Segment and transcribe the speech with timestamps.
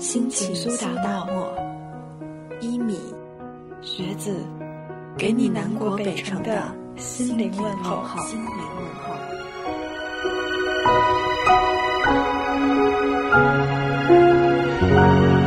[0.00, 1.52] 心情苏打大漠，
[2.58, 2.98] 一米，
[3.82, 4.34] 学子，
[5.18, 8.02] 给你南国北城的心灵问候。
[8.26, 8.86] 心灵问
[15.34, 15.39] 候。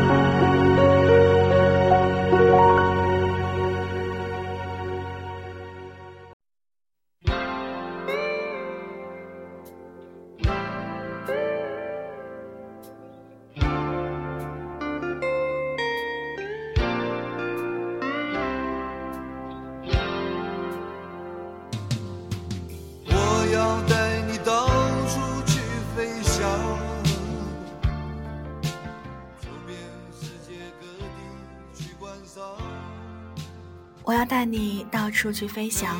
[34.05, 35.95] 我要带你到处去飞翔，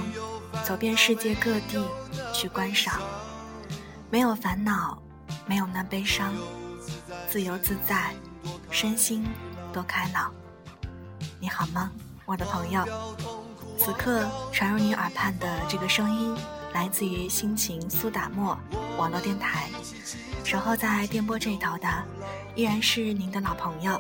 [0.66, 1.88] 走遍世界各地
[2.34, 3.00] 去观赏。
[4.10, 5.02] 没有烦恼，
[5.46, 6.34] 没有那悲伤，
[7.30, 8.14] 自由自在，
[8.70, 9.26] 身心
[9.72, 10.34] 多开朗。
[11.40, 11.92] 你好吗，
[12.26, 12.86] 我的朋友？
[13.78, 16.38] 此刻传入你耳畔的这个声音，
[16.74, 18.58] 来自于心情苏打沫
[18.98, 19.70] 网络电台。
[20.44, 21.88] 守候在电波这一头的，
[22.54, 24.00] 依然是您的老朋友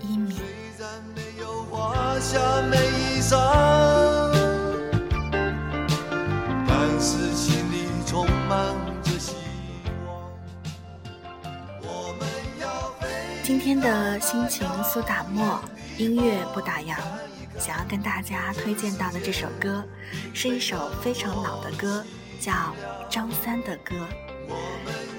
[0.00, 0.40] 一米。
[13.42, 15.60] 今天的心情苏打沫，
[15.98, 16.96] 音乐不打烊。
[17.58, 19.84] 想要跟大家推荐到的这首歌，
[20.32, 22.04] 是一首非常老的歌，
[22.40, 22.52] 叫
[23.08, 23.94] 《张三的歌》。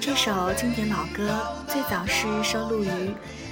[0.05, 1.35] 这首经典老歌
[1.67, 2.89] 最早是收录于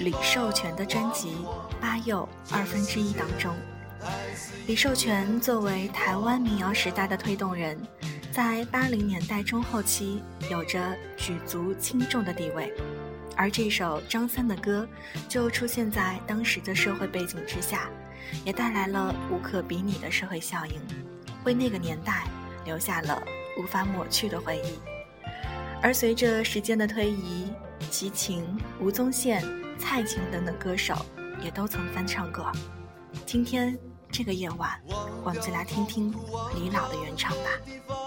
[0.02, 1.30] 李寿全的专辑
[1.82, 3.52] 《八又二分之一》当中。
[4.68, 7.76] 李寿全作为台湾民谣时代的推动人，
[8.32, 10.22] 在八零年代中后期
[10.52, 12.72] 有着举足轻重的地位。
[13.36, 14.88] 而这首张三的歌
[15.28, 17.90] 就出现在当时的社会背景之下，
[18.46, 20.80] 也带来了无可比拟的社会效应，
[21.46, 22.26] 为那个年代
[22.64, 23.20] 留下了
[23.58, 24.93] 无法抹去的回忆。
[25.84, 27.52] 而随着时间的推移，
[27.92, 28.46] 齐秦、
[28.80, 29.44] 吴宗宪、
[29.78, 30.96] 蔡琴等等歌手
[31.44, 32.50] 也都曾翻唱过。
[33.26, 33.78] 今天
[34.10, 34.82] 这个夜晚，
[35.26, 36.10] 我们就来听听
[36.56, 38.03] 李老的原唱吧。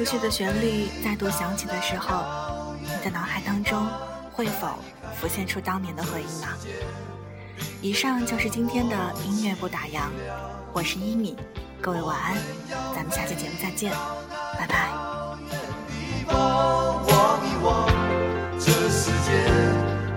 [0.00, 2.24] 熟悉的旋律再度响起的时候，
[2.80, 3.86] 你的脑海当中
[4.32, 4.78] 会否
[5.14, 6.48] 浮现出当年的回忆呢？
[7.82, 8.96] 以上就是今天的
[9.26, 10.08] 音乐不打烊，
[10.72, 11.36] 我是一米，
[11.82, 12.34] 各位晚安，
[12.94, 13.92] 咱们下期节目再见，
[14.58, 14.88] 拜拜。
[18.58, 19.52] 这世界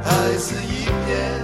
[0.02, 1.43] 还是一片